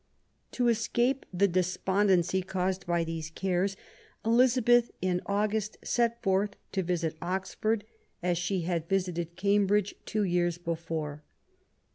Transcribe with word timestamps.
To 0.53 0.67
escape 0.67 1.27
the 1.31 1.47
despondency 1.47 2.41
caused 2.41 2.87
by 2.87 3.03
these 3.03 3.29
cares, 3.29 3.77
Elizabeth, 4.25 4.89
in 4.99 5.21
August, 5.27 5.77
set 5.83 6.23
forth 6.23 6.55
to 6.71 6.81
visit 6.81 7.15
Oxford, 7.21 7.83
as 8.23 8.39
she 8.39 8.61
had 8.61 8.89
visited 8.89 9.35
Cambridge 9.35 9.93
two 10.07 10.23
years 10.23 10.57
before. 10.57 11.21